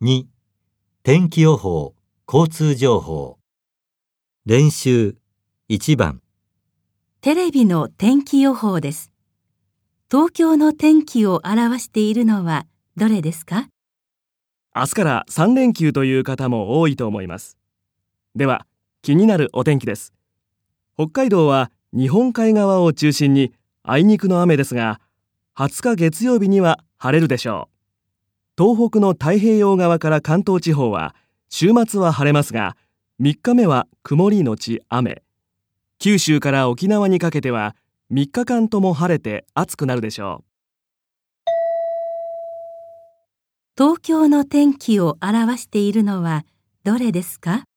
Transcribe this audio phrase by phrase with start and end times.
[0.00, 0.26] 2、
[1.02, 1.96] 天気予報、
[2.32, 3.40] 交通情報。
[4.46, 5.16] 練習
[5.68, 6.22] 1番、
[7.20, 9.10] テレビの天気予報です。
[10.08, 12.64] 東京の天気を表しているのは
[12.96, 13.66] どれですか？
[14.72, 17.58] 明日から3連休という方も多いと思います。
[18.36, 18.68] では、
[19.02, 20.12] 気になるお天気です。
[20.94, 23.52] 北海道は日本海側を中心に
[23.82, 25.00] あいにくの雨ですが、
[25.56, 27.77] 20日月曜日には晴れるでしょう。
[28.58, 31.14] 東北の太平洋側から関東地方は
[31.48, 32.76] 週末は晴れますが、
[33.22, 35.22] 3日目は曇りのち雨。
[36.00, 37.76] 九州から沖縄にかけては
[38.12, 40.44] 3日間とも晴れて暑くなるでしょう。
[43.76, 46.44] 東京の天気を表しているのは
[46.82, 47.67] どれですか？